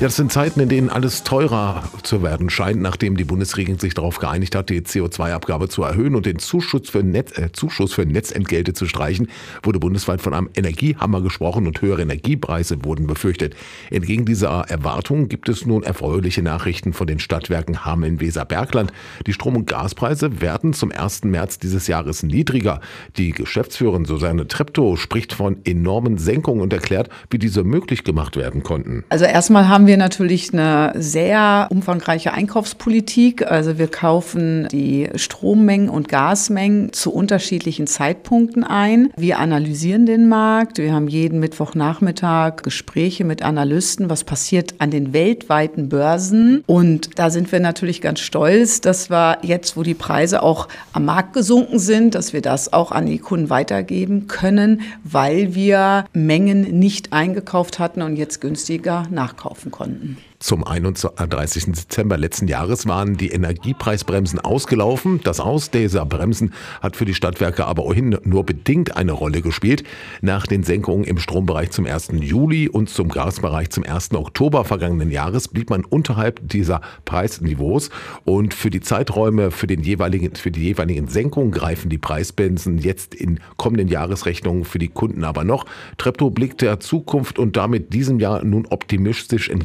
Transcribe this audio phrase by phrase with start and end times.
[0.00, 3.94] Ja, das sind Zeiten, in denen alles teurer zu werden scheint, nachdem die Bundesregierung sich
[3.94, 8.04] darauf geeinigt hat, die CO2-Abgabe zu erhöhen und den Zuschuss für, Netz, äh, Zuschuss für
[8.04, 9.28] Netzentgelte zu streichen,
[9.62, 13.54] wurde bundesweit von einem Energiehammer gesprochen und höhere Energiepreise wurden befürchtet.
[13.88, 18.92] Entgegen dieser Erwartungen gibt es nun erfreuliche Nachrichten von den Stadtwerken Hameln-Weser-Bergland.
[19.28, 21.22] Die Strom- und Gaspreise werden zum 1.
[21.24, 22.80] März dieses Jahres niedriger.
[23.16, 28.64] Die Geschäftsführerin Susanne Treptow spricht von enormen Senkungen und erklärt, wie diese möglich gemacht werden
[28.64, 29.04] konnten.
[29.08, 33.46] Also erstmal haben wir natürlich eine sehr umfangreiche Einkaufspolitik.
[33.50, 39.10] Also wir kaufen die Strommengen und Gasmengen zu unterschiedlichen Zeitpunkten ein.
[39.16, 40.78] Wir analysieren den Markt.
[40.78, 46.62] Wir haben jeden Mittwochnachmittag Gespräche mit Analysten, was passiert an den weltweiten Börsen.
[46.66, 51.04] Und da sind wir natürlich ganz stolz, dass wir jetzt, wo die Preise auch am
[51.04, 56.78] Markt gesunken sind, dass wir das auch an die Kunden weitergeben können, weil wir Mengen
[56.78, 60.18] nicht eingekauft hatten und jetzt günstiger nachkaufen konnten.
[60.38, 61.72] Zum 31.
[61.72, 65.20] Dezember letzten Jahres waren die Energiepreisbremsen ausgelaufen.
[65.24, 69.82] Das Aus dieser Bremsen hat für die Stadtwerke aber ohnehin nur bedingt eine Rolle gespielt.
[70.20, 72.10] Nach den Senkungen im Strombereich zum 1.
[72.20, 74.12] Juli und zum Gasbereich zum 1.
[74.14, 77.90] Oktober vergangenen Jahres blieb man unterhalb dieser Preisniveaus
[78.24, 83.14] und für die Zeiträume für, den jeweiligen, für die jeweiligen Senkungen greifen die Preisbremsen jetzt
[83.14, 85.64] in kommenden Jahresrechnungen für die Kunden aber noch.
[85.98, 89.63] Treptow blickt der Zukunft und damit diesem Jahr nun optimistisch entgegen.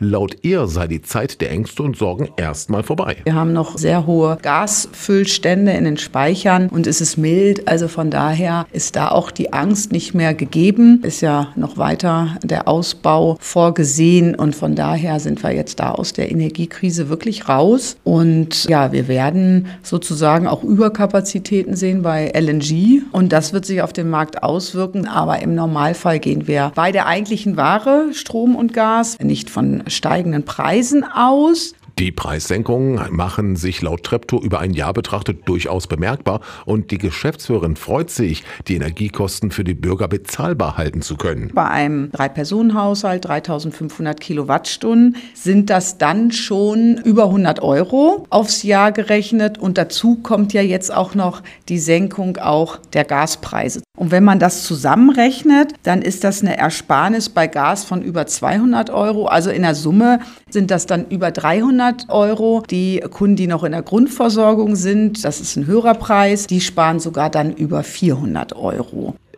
[0.00, 3.16] Laut ihr sei die Zeit der Ängste und Sorgen erstmal vorbei.
[3.24, 7.68] Wir haben noch sehr hohe Gasfüllstände in den Speichern und es ist mild.
[7.68, 11.00] Also von daher ist da auch die Angst nicht mehr gegeben.
[11.02, 16.12] Ist ja noch weiter der Ausbau vorgesehen und von daher sind wir jetzt da aus
[16.12, 17.96] der Energiekrise wirklich raus.
[18.04, 23.92] Und ja, wir werden sozusagen auch Überkapazitäten sehen bei LNG und das wird sich auf
[23.92, 25.06] den Markt auswirken.
[25.06, 30.44] Aber im Normalfall gehen wir bei der eigentlichen Ware, Strom und Gas, nicht von steigenden
[30.44, 31.74] Preisen aus.
[31.98, 37.74] Die Preissenkungen machen sich laut Treptow über ein Jahr betrachtet durchaus bemerkbar und die Geschäftsführerin
[37.74, 41.50] freut sich, die Energiekosten für die Bürger bezahlbar halten zu können.
[41.52, 49.58] Bei einem Drei-Personen-Haushalt, 3500 Kilowattstunden, sind das dann schon über 100 Euro aufs Jahr gerechnet
[49.58, 53.82] und dazu kommt ja jetzt auch noch die Senkung auch der Gaspreise.
[53.96, 58.90] Und wenn man das zusammenrechnet, dann ist das eine Ersparnis bei Gas von über 200
[58.90, 59.26] Euro.
[59.26, 62.62] Also in der Summe sind das dann über 300 Euro.
[62.70, 67.00] Die Kunden, die noch in der Grundversorgung sind, das ist ein höherer Preis, die sparen
[67.00, 69.14] sogar dann über 400 Euro.